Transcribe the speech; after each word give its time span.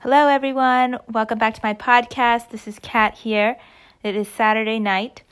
Hello, 0.00 0.28
everyone. 0.28 0.98
Welcome 1.10 1.38
back 1.38 1.54
to 1.54 1.60
my 1.62 1.72
podcast. 1.72 2.50
This 2.50 2.68
is 2.68 2.78
Kat 2.78 3.14
here. 3.14 3.56
It 4.02 4.14
is 4.14 4.28
Saturday 4.28 4.78
night, 4.78 5.22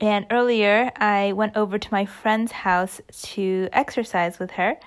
and 0.00 0.24
earlier 0.30 0.90
I 0.96 1.34
went 1.34 1.58
over 1.58 1.78
to 1.78 1.88
my 1.92 2.06
friend's 2.06 2.50
house 2.50 3.02
to 3.12 3.68
exercise 3.70 4.38
with 4.38 4.52
her. 4.52 4.78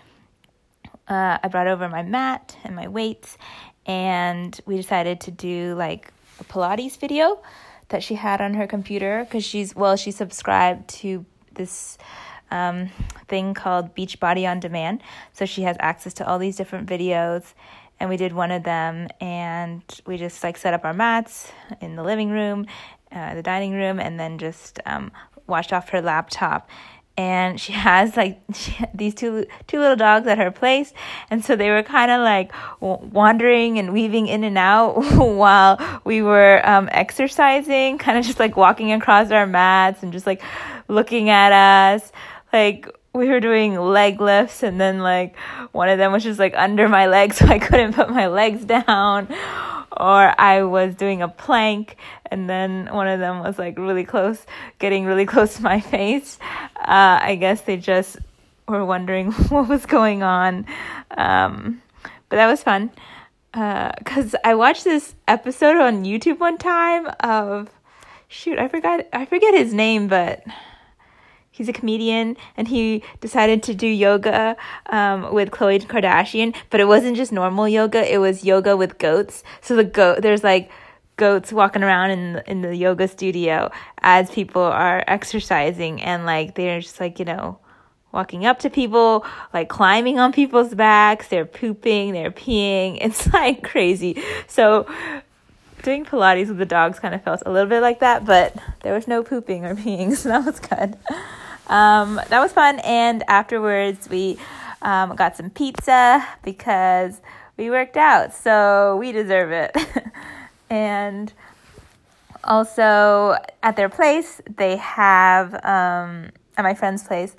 Uh, 1.08 1.38
I 1.42 1.48
brought 1.50 1.68
over 1.68 1.88
my 1.88 2.02
mat 2.02 2.58
and 2.64 2.76
my 2.76 2.88
weights, 2.88 3.38
and 3.86 4.60
we 4.66 4.76
decided 4.76 5.22
to 5.22 5.32
do 5.32 5.76
like 5.76 6.12
a 6.40 6.44
Pilates 6.44 6.98
video 6.98 7.44
that 7.90 8.02
she 8.02 8.16
had 8.16 8.42
on 8.42 8.56
her 8.56 8.66
computer 8.66 9.24
because 9.24 9.46
she's 9.46 9.76
well, 9.76 9.96
she 9.98 10.10
subscribed 10.10 10.90
to 10.96 11.28
this 11.54 12.00
um, 12.52 12.90
thing 13.28 13.54
called 13.54 13.96
Beachbody 13.96 14.50
on 14.50 14.60
Demand, 14.60 15.02
so 15.34 15.46
she 15.46 15.64
has 15.64 15.78
access 15.80 16.14
to 16.16 16.28
all 16.28 16.38
these 16.40 16.56
different 16.56 16.88
videos. 16.88 17.54
And 18.00 18.10
we 18.10 18.18
did 18.18 18.34
one 18.34 18.50
of 18.50 18.64
them 18.64 19.10
and 19.20 19.84
we 20.08 20.18
just 20.18 20.44
like 20.44 20.58
set 20.58 20.74
up 20.74 20.86
our 20.86 20.94
mats 20.94 21.52
in 21.82 21.96
the 21.96 22.02
living 22.02 22.32
room 22.32 22.66
uh, 23.12 23.36
the 23.36 23.44
dining 23.44 23.74
room 23.74 24.00
and 24.00 24.20
then 24.20 24.38
just 24.38 24.80
um, 24.86 25.12
watched 25.48 25.74
off 25.74 25.90
her 25.90 26.02
laptop. 26.02 26.70
And 27.18 27.60
she 27.60 27.74
has 27.88 28.16
like 28.16 28.42
she 28.54 28.74
these 28.94 29.14
two 29.14 29.46
two 29.68 29.80
little 29.80 29.98
dogs 29.98 30.28
at 30.28 30.38
her 30.38 30.52
place. 30.52 30.94
And 31.30 31.44
so 31.44 31.56
they 31.56 31.70
were 31.70 31.84
kind 31.84 32.10
of 32.10 32.22
like 32.22 32.54
wandering 32.80 33.78
and 33.80 33.92
weaving 33.92 34.28
in 34.28 34.44
and 34.44 34.58
out 34.58 34.94
while 35.18 36.02
we 36.06 36.22
were 36.22 36.62
um, 36.68 36.90
exercising 36.92 37.98
kind 37.98 38.18
of 38.18 38.26
just 38.26 38.40
like 38.40 38.56
walking 38.56 38.92
across 38.94 39.30
our 39.32 39.46
mats 39.46 40.04
and 40.04 40.14
just 40.14 40.26
like 40.26 40.42
looking 40.88 41.30
at 41.30 41.52
us 41.52 42.12
like 42.54 42.88
we 43.14 43.28
were 43.28 43.40
doing 43.40 43.76
leg 43.76 44.22
lifts 44.22 44.64
and 44.64 44.80
then 44.80 45.00
like 45.00 45.36
one 45.74 45.90
of 45.90 45.98
them 45.98 46.12
was 46.12 46.24
just 46.24 46.40
like 46.40 46.54
under 46.56 46.88
my 46.88 47.08
legs 47.08 47.38
so 47.38 47.46
I 47.46 47.60
couldn't 47.60 47.94
put 47.94 48.10
my 48.10 48.28
legs 48.28 48.66
down. 48.66 49.28
Or 49.92 50.34
I 50.40 50.64
was 50.64 50.96
doing 50.96 51.22
a 51.22 51.28
plank 51.28 51.98
and 52.26 52.50
then 52.50 52.88
one 52.92 53.10
of 53.10 53.20
them 53.20 53.40
was 53.40 53.60
like 53.60 53.78
really 53.78 54.06
close 54.06 54.44
getting 54.80 55.06
really 55.06 55.26
close 55.34 55.56
to 55.56 55.64
my 55.64 55.80
face. 55.80 56.40
Uh, 56.78 57.20
I 57.22 57.36
guess 57.36 57.62
they 57.62 57.78
just 57.78 58.18
were 58.68 58.86
wondering 58.86 59.32
what 59.50 59.68
was 59.68 59.86
going 59.86 60.24
on. 60.24 60.66
Um, 61.18 61.82
but 62.30 62.38
that 62.38 62.48
was 62.48 62.64
fun. 62.64 62.92
Because 63.52 64.34
uh, 64.34 64.38
I 64.46 64.56
watched 64.56 64.86
this 64.86 65.14
episode 65.28 65.76
on 65.76 66.06
YouTube 66.06 66.40
one 66.40 66.58
time 66.58 67.12
of 67.20 67.70
shoot 68.30 68.58
I 68.58 68.70
forgot 68.70 69.06
I 69.12 69.26
forget 69.26 69.54
his 69.54 69.74
name 69.74 70.08
but 70.08 70.42
he's 71.62 71.70
a 71.70 71.74
comedian 71.74 72.36
and 72.58 72.68
he 72.68 73.04
decided 73.20 73.62
to 73.62 73.76
do 73.76 73.86
yoga 73.86 74.58
um, 74.88 75.32
with 75.32 75.52
Khloe 75.52 75.80
Kardashian, 75.86 76.56
but 76.72 76.80
it 76.80 76.88
wasn't 76.88 77.16
just 77.16 77.32
normal 77.32 77.68
yoga, 77.68 78.12
it 78.12 78.18
was 78.18 78.44
yoga 78.44 78.76
with 78.76 78.98
goats. 78.98 79.44
So 79.62 79.76
the 79.76 79.84
goat 79.84 80.24
there's 80.24 80.44
like 80.44 80.72
goats 81.18 81.54
walking 81.54 81.84
around 81.84 82.10
in 82.10 82.42
in 82.48 82.62
the 82.64 82.76
yoga 82.76 83.08
studio 83.08 83.70
as 84.00 84.32
people 84.32 84.64
are 84.64 85.04
exercising 85.06 86.02
and 86.02 86.26
like 86.26 86.56
they're 86.56 86.82
just 86.82 87.00
like, 87.00 87.20
you 87.20 87.26
know, 87.26 87.60
walking 88.12 88.44
up 88.44 88.58
to 88.60 88.72
people, 88.72 89.24
like 89.54 89.70
climbing 89.70 90.18
on 90.18 90.34
people's 90.34 90.74
backs, 90.74 91.28
they're 91.28 91.46
pooping, 91.46 92.14
they're 92.14 92.32
peeing. 92.32 92.98
It's 93.02 93.32
like 93.32 93.64
crazy. 93.64 94.22
So 94.48 94.88
doing 95.84 96.06
Pilates 96.06 96.48
with 96.48 96.58
the 96.58 96.66
dogs 96.66 97.00
kind 97.00 97.14
of 97.14 97.24
felt 97.24 97.44
a 97.46 97.52
little 97.52 97.70
bit 97.70 97.82
like 97.82 98.00
that, 98.00 98.26
but 98.26 98.56
there 98.82 98.94
was 98.94 99.08
no 99.08 99.22
pooping 99.24 99.66
or 99.66 99.76
peeing, 99.76 100.16
so 100.22 100.30
that 100.30 100.46
was 100.46 100.60
good. 100.60 100.98
Um, 101.72 102.20
that 102.28 102.40
was 102.40 102.52
fun. 102.52 102.80
And 102.80 103.24
afterwards, 103.30 104.10
we 104.10 104.38
um, 104.82 105.16
got 105.16 105.38
some 105.38 105.50
pizza 105.50 106.28
because 106.44 107.22
we 107.58 107.70
worked 107.70 107.98
out, 107.98 108.34
so 108.34 108.98
we 109.00 109.12
deserve 109.12 109.52
it. 109.52 109.76
and 110.70 111.32
also 112.44 113.38
at 113.64 113.78
their 113.78 113.90
place, 113.90 114.42
they 114.58 114.76
have, 114.78 115.54
um, 115.66 116.32
at 116.58 116.64
my 116.64 116.74
friend's 116.74 117.04
place, 117.04 117.36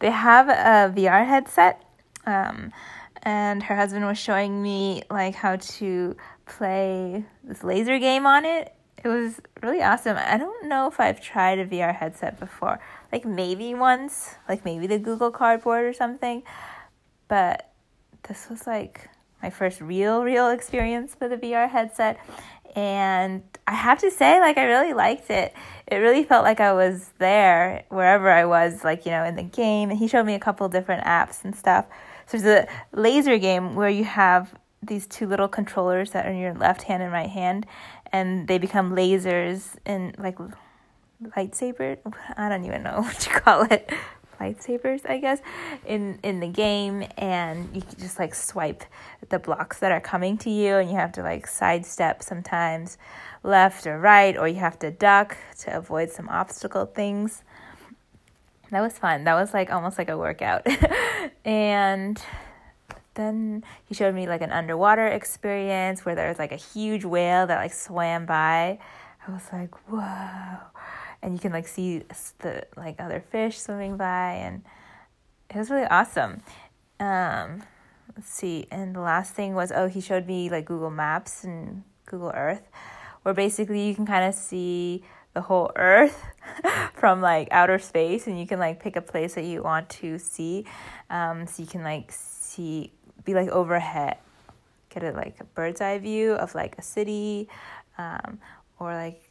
they 0.00 0.10
have 0.10 0.48
a 0.48 0.92
VR 0.94 1.26
headset. 1.26 1.82
Um, 2.26 2.72
and 3.22 3.62
her 3.62 3.76
husband 3.76 4.04
was 4.04 4.18
showing 4.18 4.62
me 4.62 5.04
like 5.10 5.34
how 5.34 5.56
to 5.56 6.16
play 6.44 7.24
this 7.42 7.64
laser 7.64 7.98
game 7.98 8.26
on 8.26 8.44
it. 8.44 8.74
It 9.04 9.08
was 9.08 9.40
really 9.62 9.82
awesome. 9.82 10.16
I 10.16 10.36
don't 10.38 10.68
know 10.68 10.86
if 10.86 11.00
I've 11.00 11.20
tried 11.20 11.58
a 11.58 11.66
VR 11.66 11.94
headset 11.94 12.38
before 12.38 12.80
like 13.10 13.24
maybe 13.24 13.74
once, 13.74 14.36
like 14.48 14.64
maybe 14.64 14.86
the 14.86 14.98
Google 14.98 15.30
Cardboard 15.30 15.84
or 15.84 15.92
something. 15.92 16.42
But 17.28 17.70
this 18.28 18.48
was 18.48 18.66
like 18.66 19.08
my 19.42 19.50
first 19.50 19.80
real, 19.80 20.22
real 20.22 20.50
experience 20.50 21.16
with 21.20 21.32
a 21.32 21.36
VR 21.36 21.68
headset. 21.68 22.18
And 22.74 23.42
I 23.66 23.74
have 23.74 23.98
to 24.00 24.10
say, 24.10 24.40
like, 24.40 24.56
I 24.56 24.64
really 24.64 24.94
liked 24.94 25.28
it. 25.30 25.52
It 25.86 25.96
really 25.96 26.24
felt 26.24 26.42
like 26.42 26.58
I 26.58 26.72
was 26.72 27.10
there 27.18 27.84
wherever 27.90 28.30
I 28.30 28.46
was, 28.46 28.82
like, 28.82 29.04
you 29.04 29.10
know, 29.10 29.24
in 29.24 29.36
the 29.36 29.42
game. 29.42 29.90
And 29.90 29.98
he 29.98 30.08
showed 30.08 30.24
me 30.24 30.34
a 30.34 30.38
couple 30.38 30.66
different 30.70 31.04
apps 31.04 31.44
and 31.44 31.54
stuff. 31.54 31.84
So 32.26 32.38
there's 32.38 32.66
a 32.66 32.96
laser 32.98 33.36
game 33.36 33.74
where 33.74 33.90
you 33.90 34.04
have 34.04 34.54
these 34.82 35.06
two 35.06 35.26
little 35.26 35.48
controllers 35.48 36.12
that 36.12 36.26
are 36.26 36.30
in 36.30 36.38
your 36.38 36.54
left 36.54 36.82
hand 36.82 37.02
and 37.02 37.12
right 37.12 37.28
hand, 37.28 37.66
and 38.12 38.46
they 38.46 38.58
become 38.58 38.92
lasers 38.94 39.76
and 39.86 40.14
like 40.18 40.38
lightsaber. 41.22 41.98
I 42.36 42.48
don't 42.48 42.64
even 42.64 42.82
know 42.82 43.02
what 43.02 43.26
you 43.26 43.32
call 43.32 43.62
it. 43.62 43.90
Lightsabers, 44.40 45.08
I 45.08 45.18
guess, 45.18 45.40
in 45.86 46.18
in 46.24 46.40
the 46.40 46.48
game, 46.48 47.06
and 47.16 47.68
you 47.72 47.82
just 47.98 48.18
like 48.18 48.34
swipe 48.34 48.82
the 49.28 49.38
blocks 49.38 49.78
that 49.78 49.92
are 49.92 50.00
coming 50.00 50.36
to 50.38 50.50
you, 50.50 50.76
and 50.76 50.90
you 50.90 50.96
have 50.96 51.12
to 51.12 51.22
like 51.22 51.46
sidestep 51.46 52.24
sometimes 52.24 52.98
left 53.44 53.86
or 53.86 54.00
right, 54.00 54.36
or 54.36 54.48
you 54.48 54.56
have 54.56 54.80
to 54.80 54.90
duck 54.90 55.36
to 55.60 55.76
avoid 55.76 56.10
some 56.10 56.28
obstacle 56.28 56.86
things. 56.86 57.44
That 58.70 58.80
was 58.80 58.98
fun. 58.98 59.24
That 59.24 59.34
was 59.34 59.54
like 59.54 59.70
almost 59.70 59.96
like 59.96 60.08
a 60.08 60.18
workout, 60.18 60.66
and 61.44 62.20
then 63.14 63.64
he 63.84 63.94
showed 63.94 64.14
me 64.14 64.26
like 64.26 64.42
an 64.42 64.52
underwater 64.52 65.06
experience 65.06 66.04
where 66.04 66.14
there 66.14 66.28
was 66.28 66.38
like 66.38 66.52
a 66.52 66.56
huge 66.56 67.04
whale 67.04 67.46
that 67.46 67.58
like 67.58 67.72
swam 67.72 68.26
by. 68.26 68.78
I 69.26 69.30
was 69.30 69.48
like, 69.52 69.74
whoa. 69.88 70.58
And 71.22 71.34
you 71.34 71.38
can 71.38 71.52
like 71.52 71.68
see 71.68 72.02
the 72.40 72.66
like 72.76 72.96
other 72.98 73.20
fish 73.30 73.60
swimming 73.60 73.96
by 73.96 74.32
and 74.34 74.62
it 75.50 75.56
was 75.56 75.70
really 75.70 75.86
awesome. 75.86 76.42
Um 76.98 77.62
let's 78.16 78.28
see 78.28 78.66
and 78.70 78.94
the 78.94 79.00
last 79.00 79.34
thing 79.34 79.54
was 79.54 79.72
oh 79.72 79.88
he 79.88 80.00
showed 80.00 80.26
me 80.26 80.50
like 80.50 80.66
google 80.66 80.90
maps 80.90 81.44
and 81.44 81.82
google 82.04 82.30
earth 82.34 82.68
where 83.22 83.32
basically 83.32 83.88
you 83.88 83.94
can 83.94 84.04
kind 84.04 84.28
of 84.28 84.34
see 84.34 85.02
the 85.34 85.40
whole 85.40 85.72
earth 85.76 86.22
from 86.94 87.20
like 87.20 87.48
outer 87.50 87.78
space 87.78 88.26
and 88.26 88.38
you 88.38 88.46
can 88.46 88.58
like 88.58 88.80
pick 88.80 88.96
a 88.96 89.00
place 89.00 89.34
that 89.34 89.44
you 89.44 89.62
want 89.62 89.88
to 89.88 90.18
see. 90.18 90.66
Um 91.10 91.46
so 91.46 91.62
you 91.62 91.68
can 91.68 91.82
like 91.82 92.12
see 92.12 92.92
be 93.24 93.34
like 93.34 93.48
overhead. 93.48 94.18
Get 94.90 95.04
a 95.04 95.12
like 95.12 95.36
a 95.40 95.44
bird's 95.44 95.80
eye 95.80 95.98
view 95.98 96.32
of 96.32 96.54
like 96.54 96.76
a 96.78 96.82
city 96.82 97.48
um 97.98 98.38
or 98.78 98.94
like 98.94 99.22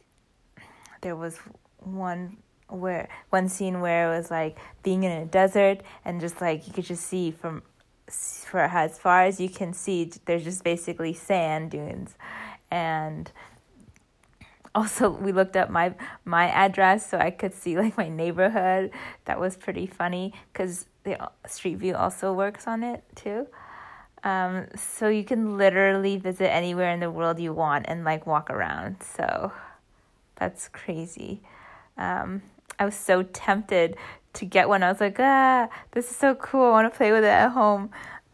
there 1.02 1.16
was 1.16 1.38
one 1.78 2.36
where 2.68 3.08
one 3.30 3.48
scene 3.48 3.80
where 3.80 4.12
it 4.12 4.16
was 4.16 4.30
like 4.30 4.56
being 4.82 5.02
in 5.04 5.12
a 5.12 5.26
desert 5.26 5.82
and 6.04 6.20
just 6.20 6.40
like 6.40 6.66
you 6.66 6.72
could 6.72 6.84
just 6.84 7.04
see 7.04 7.30
from 7.30 7.62
for 8.08 8.60
as 8.60 8.98
far 8.98 9.24
as 9.24 9.40
you 9.40 9.48
can 9.48 9.72
see 9.72 10.10
there's 10.24 10.44
just 10.44 10.64
basically 10.64 11.12
sand 11.12 11.70
dunes. 11.70 12.14
And 12.70 13.30
also 14.74 15.10
we 15.10 15.32
looked 15.32 15.56
up 15.56 15.68
my 15.70 15.94
my 16.24 16.48
address 16.48 17.08
so 17.08 17.18
I 17.18 17.30
could 17.30 17.54
see 17.54 17.76
like 17.76 17.96
my 17.96 18.08
neighborhood. 18.08 18.90
That 19.26 19.38
was 19.38 19.56
pretty 19.56 19.86
funny 19.86 20.32
cuz 20.54 20.86
the 21.04 21.30
street 21.46 21.76
view 21.76 21.94
also 21.94 22.32
works 22.32 22.66
on 22.66 22.82
it 22.82 23.04
too 23.14 23.48
um, 24.24 24.66
so 24.76 25.08
you 25.08 25.24
can 25.24 25.58
literally 25.58 26.16
visit 26.16 26.50
anywhere 26.52 26.90
in 26.92 27.00
the 27.00 27.10
world 27.10 27.40
you 27.40 27.52
want 27.52 27.86
and 27.88 28.04
like 28.04 28.26
walk 28.26 28.50
around 28.50 28.96
so 29.02 29.52
that's 30.36 30.68
crazy 30.68 31.40
um, 31.96 32.42
I 32.78 32.84
was 32.84 32.94
so 32.94 33.22
tempted 33.22 33.96
to 34.34 34.44
get 34.44 34.68
one. 34.68 34.82
I 34.82 34.90
was 34.90 35.00
like, 35.00 35.16
ah, 35.18 35.68
this 35.92 36.10
is 36.10 36.16
so 36.16 36.34
cool. 36.34 36.66
I 36.66 36.70
want 36.70 36.92
to 36.92 36.96
play 36.96 37.12
with 37.12 37.24
it 37.24 37.28
at 37.28 37.50
home. 37.50 37.90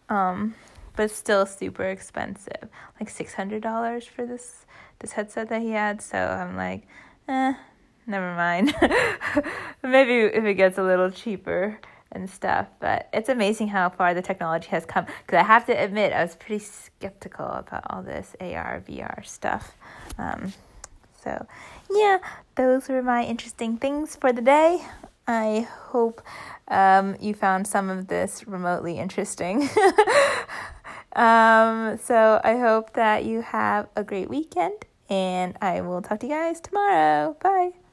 Um, 0.09 0.55
but 0.97 1.05
it's 1.05 1.15
still 1.15 1.47
super 1.47 1.85
expensive, 1.85 2.69
like 2.99 3.09
six 3.09 3.35
hundred 3.35 3.63
dollars 3.63 4.05
for 4.05 4.27
this 4.27 4.67
this 4.99 5.13
headset 5.13 5.49
that 5.51 5.63
he 5.63 5.71
had. 5.71 6.03
So 6.03 6.19
I'm 6.19 6.57
like, 6.57 6.87
eh, 7.29 7.55
never 8.07 8.35
mind. 8.35 8.75
Maybe 9.83 10.21
if 10.21 10.45
it 10.45 10.55
gets 10.55 10.79
a 10.79 10.83
little 10.83 11.11
cheaper 11.11 11.79
and 12.13 12.29
stuff. 12.29 12.69
But 12.81 13.09
it's 13.13 13.29
amazing 13.29 13.69
how 13.69 13.89
far 13.89 14.15
the 14.15 14.23
technology 14.23 14.69
has 14.69 14.85
come. 14.85 15.07
Because 15.27 15.39
I 15.39 15.45
have 15.45 15.67
to 15.67 15.73
admit, 15.73 16.13
I 16.13 16.23
was 16.23 16.37
pretty 16.37 16.65
skeptical 16.65 17.47
about 17.47 17.85
all 17.91 18.03
this 18.03 18.35
AR 18.41 18.83
VR 18.87 19.25
stuff. 19.27 19.75
Um, 20.19 20.53
so, 21.23 21.47
yeah, 21.91 22.19
those 22.57 22.89
were 22.89 23.03
my 23.03 23.25
interesting 23.25 23.77
things 23.77 24.17
for 24.17 24.33
the 24.33 24.43
day. 24.43 24.83
I 25.27 25.69
hope 25.89 26.23
um, 26.69 27.17
you 27.21 27.35
found 27.35 27.67
some 27.67 27.91
of 27.91 28.09
this 28.09 28.47
remotely 28.47 28.99
interesting. 28.99 29.69
Um, 31.19 31.99
so 31.99 32.41
I 32.45 32.59
hope 32.59 32.93
that 32.93 33.25
you 33.25 33.43
have 33.43 33.89
a 33.97 34.05
great 34.05 34.31
weekend, 34.31 34.85
and 35.11 35.57
I 35.61 35.81
will 35.81 36.01
talk 36.01 36.21
to 36.21 36.27
you 36.27 36.33
guys 36.33 36.61
tomorrow. 36.61 37.37
Bye. 37.43 37.88